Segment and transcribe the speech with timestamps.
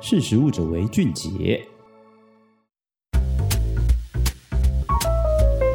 [0.00, 1.60] 识食物者为俊杰。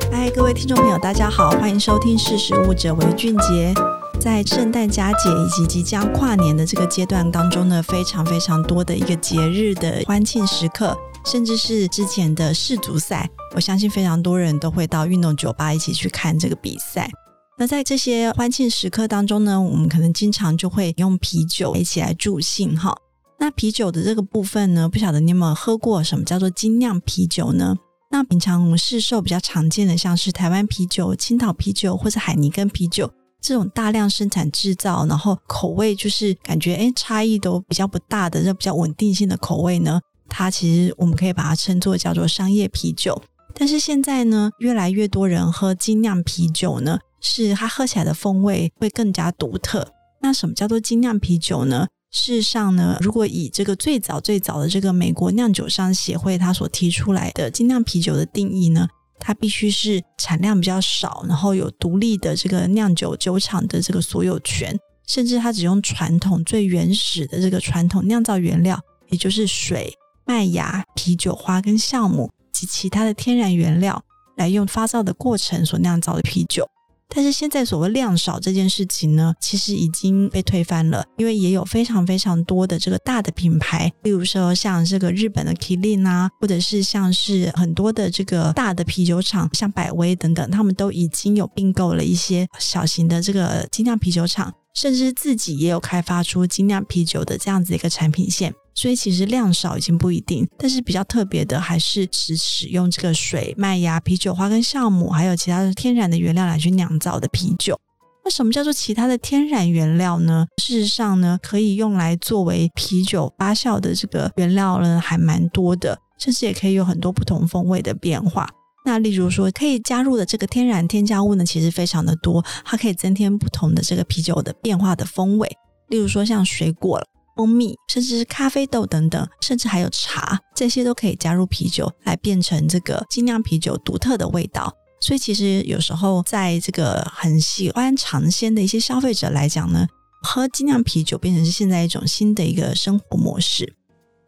[0.10, 3.74] 嗨，各位听众朋友，大家好，欢迎收听《识食物者为俊杰》。
[4.22, 17.12] 在圣诞佳节以及即将跨年的这个阶段当中呢，非常非常多的一个节日的欢庆时刻，甚至是之前的世足赛，我相信非常多人都会到运动酒吧一起去看这个比赛。
[17.58, 22.96] 那在这些欢庆时刻当中呢，我们可能经常就会用啤酒一起来助兴哈。
[23.44, 27.76] 那啤酒的这个部分呢，不晓得你有没有喝过什么叫做精酿啤酒呢？
[28.10, 33.12] 那平常我们市售比较常见的，像是台湾啤酒、青岛啤酒或者海尼根啤酒
[33.42, 40.00] 这种大量生产制造，然后口味就是感觉诶差异都比较不大的，这比较稳定性的口味呢，
[40.30, 43.22] 它其实我们可以把它称作叫做商业啤酒。
[43.54, 49.86] 但是现在呢，越来越多人喝精酿啤酒呢，是它喝起来的风味会更加独特。
[50.22, 51.88] 那什么叫做精酿啤酒呢？
[52.14, 58.88] 事实上呢，如果以这个最早最早的这个美国酿酒商协会它所提出来的精酿啤酒的定义呢，
[59.20, 69.92] 它必须是产量比较少，然后有独立的这个酿酒酒厂的这个所有权，甚至它只用传统最原始的这个传统酿造原料，也就是水、
[70.24, 74.04] 麦芽、啤酒花跟酵母及其他的天然原料
[74.38, 76.70] 来用发酵的过程所酿造的啤酒。
[77.16, 98.54] 但是现在所谓量少这件事情呢，其实已经被推翻了，因为也有非常非常多的这个大的品牌，例如说像这个日本的 k i l i n 啊，或者是像是很多的这个大的啤酒厂，像百威等等，他们都已经有并购了一些小型的这个精酿啤酒厂，甚至自己也有开发出精酿啤酒的这样子一个产品线。
[98.76, 107.80] 所以其实量少已经不一定，但是比较特别的还是只使用这个水、麦芽、啤酒花跟酵母，还有其他的天然的原料来去酿造的啤酒。
[108.26, 110.46] 那什么叫做其他的天然原料呢？
[110.62, 118.50] 事实上呢，可以用来作为啤酒发酵的这个原料呢，还蛮多的，甚至也可以有很多不同风味的变化。
[118.86, 125.50] 那例如说，可以加入的这个天然添加物呢，其实非常的多，它可以增添不同的这个啤酒的变化的风味。
[125.90, 127.06] 例如说，像水果了。
[127.36, 134.74] 蜂蜜，甚至是咖啡豆等等，甚至还有茶，这些都可以加入啤酒，来变成这个精酿啤酒独特的味道。
[135.00, 139.86] 所以，其实有时候在这个很喜欢尝鲜的一些消费者来讲呢，
[140.22, 143.74] 喝精酿啤酒变成是现在一种新的一个生活模式。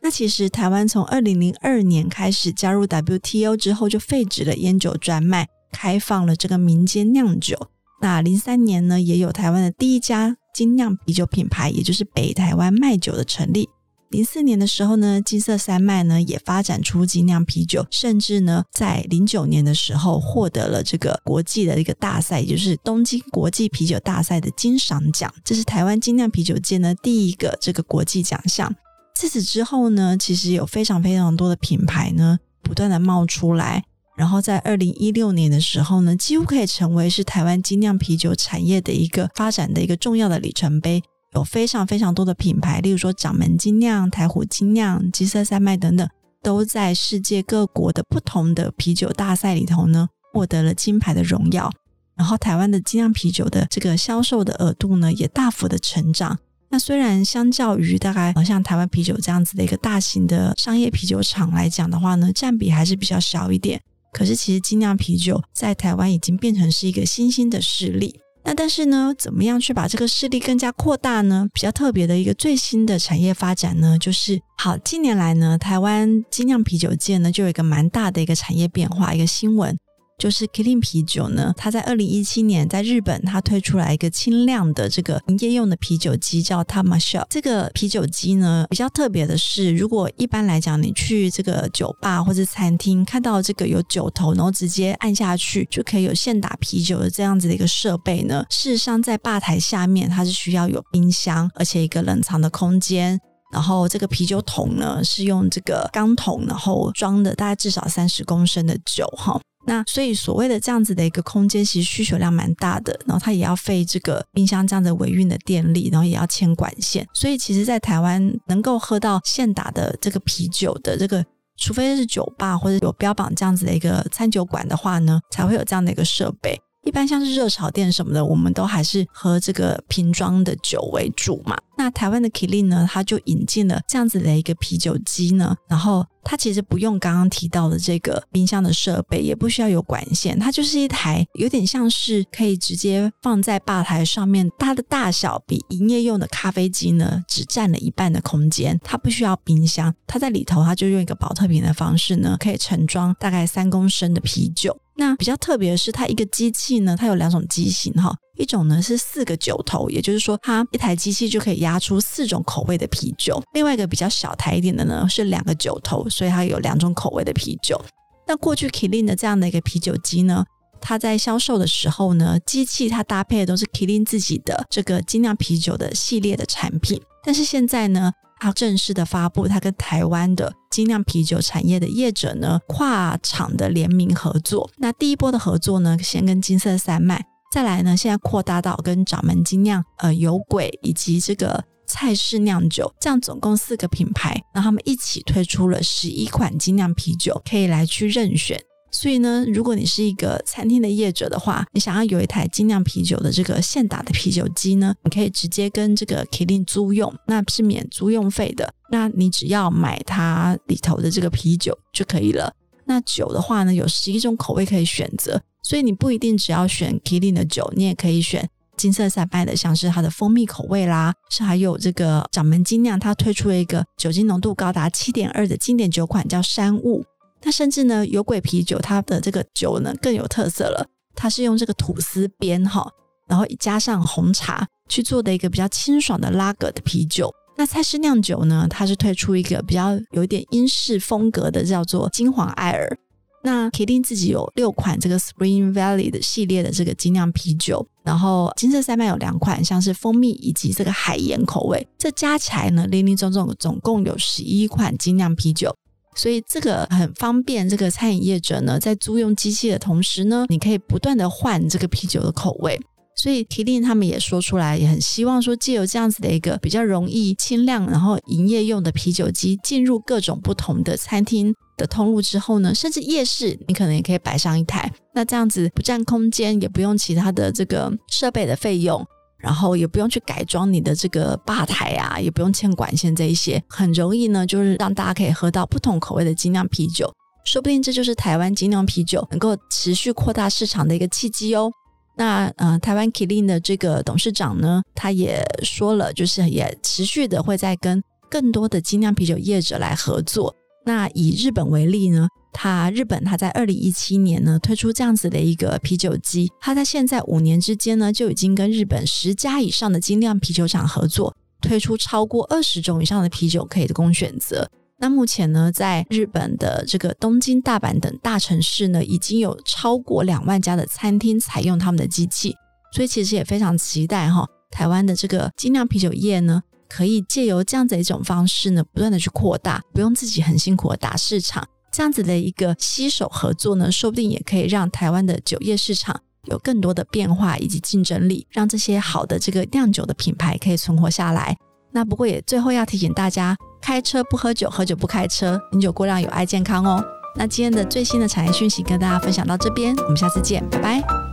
[0.01, 7.57] 那其实台湾从二零零二年开始加入 WTO 之后，就废止了烟酒专卖，开放了这个民间酿酒。
[8.01, 10.35] 那零三年呢，也有台湾的第一家。
[10.55, 13.67] 精酿啤酒品牌，也就是北台湾卖酒的成立。
[14.09, 25.29] 零四年的时候呢，金色山脉呢也发展出精酿啤酒，甚至呢在零九年的时候获得了这个国际的一个大赛，也就是东京国际啤酒大赛的金赏奖。
[25.43, 28.73] 这是台湾精酿啤酒界呢第一个这个国际奖项。
[29.13, 33.83] 自此之后呢，其实有非常非常多的品牌呢不断的冒出来。
[34.15, 41.03] 然后在二零一六年的时候呢，几乎可以成为是台湾精酿啤酒产业的一个发展的一个重要的里程碑。
[41.33, 46.07] 有非常非常多的品牌，例如说掌门精酿、台虎精酿、金色三麦等等，
[46.41, 51.69] 都在世界各国的不同的啤酒大赛里头呢，获得了金牌的荣耀。
[52.15, 56.39] 然后台湾的精酿啤酒的这个销售的额度呢，也大幅的成长。
[56.69, 63.81] 那虽然相较于大概像台湾啤酒这样子的一个大型的商业啤酒厂来讲的话呢，占比还是比较小一点。
[64.15, 68.17] 可是，其实精酿啤酒在台湾已经变成是一个新兴的势力。
[68.45, 71.45] 那但是呢，怎么样去把这个势力更加扩大呢？
[71.53, 79.77] 比较特别的一个最新的产业发展呢，就是好，近年来呢，台湾精酿啤酒界呢就有一个蛮大的一个产业变化，一个新闻。
[80.17, 87.25] 就是 Killing 啤酒呢，它在二零一七年在日本，它推出来一个轻量的这个营业用的啤酒机，叫 Tamashot。
[87.29, 103.19] 这个啤酒机呢，比较特别的是，如果一般来讲，你去这个酒吧或者餐厅看到这个有酒头，然后直接按下去就可以有现打啤酒的这样子的一个设备呢，事实上在吧台下面它是需要有冰箱，而且一个冷藏的空间，
[103.51, 109.39] 然后这个啤酒桶呢是用这个钢桶，然后装的大概至少三十公升的酒哈。
[109.65, 121.25] 那所以所谓的这样子的一个空间，其实需求量蛮大的，然后它也要费这个冰箱这样的维运的电力，然后也要牵管线，所以其实，在台湾能够喝到现打的这个啤酒的这个，
[121.57, 126.59] 除非是酒吧或者有标榜这样子的一个餐酒馆的话呢，才会有这样的一个设备。
[126.85, 131.57] 一般像是热炒店什么的，我们都还是喝这个瓶装的酒为主嘛。
[131.77, 154.79] 那台湾的 k i l i n 呢，它就引进了这样子的一个啤酒机呢，然后它其实不用刚刚提到的这个冰箱的设备，也不需要有管线，它就是一台有点像是可以直接放在吧台上面，它的大小比营业用的咖啡机呢只占了一半的空间，它不需要冰箱，它在里头它就用一个保特瓶的方式呢，可以盛装大概三公升的啤酒。
[154.97, 167.79] 那比较特别的是，它一个机器呢，它有两种机型哈，一种呢是四个酒头，也就是说，它一台机器就可以压出四种口味的啤酒；另外一个比较小台一点的呢，是两个酒头，所以它有两种口味的啤酒。
[168.25, 170.45] 那过去 Kilin 的这样的一个啤酒机呢，
[170.79, 178.11] 它在销售的时候呢，机器它搭配的都是 Kilin 自己的这个精酿啤酒的系列的产品，但是现在呢，
[178.45, 184.69] 它正式的发布，它跟台湾的精酿啤酒产业的业者呢，跨厂的联名合作。
[184.77, 198.61] 那第一波的合作呢，先跟金色三麦，再来呢，现在扩大到跟掌门精酿、呃有鬼以及这个蔡氏酿酒，这样总共四个品牌，那他们一起推出了十一款精酿啤酒，可以来去任选。
[198.95, 208.73] 所以呢，如果你是一个餐厅的业者的话，你想要有一台精酿啤酒的这个现打的啤酒机呢，你可以直接跟这个 Killing 租用，那是免租用费的。
[208.89, 212.53] 那你只要买它里头的这个啤酒就可以了。
[212.85, 227.03] 那酒的话呢，有十一种口味可以选择，所以你不一定只要选 Killing 的酒，你也可以选金色三麦的，像是它的蜂蜜口味啦，是还有这个掌门精酿，它推出了一个酒精浓度高达七点二的经典酒款，叫山雾。
[227.41, 232.89] 那甚至呢，有鬼啤酒它的这个酒呢更有特色了，它是用这个吐司边哈，
[233.27, 237.31] 然后加上红茶去做的一个比较清爽的拉格的啤酒。
[237.57, 242.97] 那蔡氏酿酒呢，它是推出一个比较有一点英式风格的，叫做金黄艾尔。
[243.43, 255.73] 那 Kirin 自己有六款这个 Spring Valley 的系列的这个精酿啤酒，然后金色三麦有两款，像是蜂蜜以及这个海盐口味，这加起来呢，林林总总总共有十一款精酿啤酒。
[256.15, 262.79] 所以这个很方便，这个餐饮业者呢，在租用机器的同时呢，你可以不断的换这个啤酒的口味。
[263.17, 274.91] 所以 Kirin 他们也说出来，也很希望说，借由这样子的一个比较容易、轻量，然后营业用的啤酒机，进入各种不同的餐厅的通路之后呢，甚至夜市，你可能也可以摆上一台。
[275.13, 279.05] 那这样子不占空间，也不用其他的这个设备的费用。
[279.37, 287.13] 然后也不用去改装你的这个吧台啊，也不用牵管线这一些，很容易呢，就是让大家可以喝到不同口味的精酿啤酒。
[287.45, 291.71] 说不定这就是台湾精酿啤酒能够持续扩大市场的一个契机哦。
[292.17, 300.55] 那呃，台湾 Kirin 的这个董事长呢，他也说了，就是也持续的会再跟更多的精酿啤酒业者来合作。
[300.85, 314.67] 那以日本为例呢，它日本它在二零一七年呢推出这样子的一个啤酒机，它在现在五年之间呢就已经跟日本十家以上的精酿啤酒厂合作，推出超过二十种以上的啤酒可以供选择。
[314.97, 322.55] 那目前呢，在日本的这个东京、大阪等大城市呢，已经有超过两万家的餐厅采用他们的机器，
[322.93, 326.63] 所以其实也非常期待哈，台湾的这个精酿啤酒业呢。
[326.87, 341.55] 可以借由这样子一种方式呢，不断的去扩大，不用自己很辛苦的打市场，这样子的一个携手合作呢，说不定也可以让台湾的酒业市场有更多的变化以及竞争力，让这些好的这个酿酒的品牌可以存活下来。
[341.93, 347.01] 那不过也最后要提醒大家，开车不喝酒，喝酒不开车，饮酒过量有害健康哦。
[347.37, 351.24] 那今天的最新的产业讯息跟大家分享到这边，我们下次见，拜拜。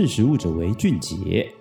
[0.00, 1.59] 识时务者为俊杰。